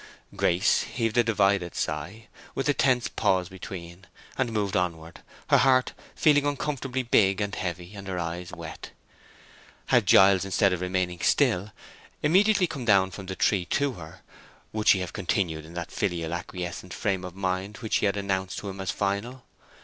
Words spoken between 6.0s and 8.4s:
feeling uncomfortably big and heavy, and her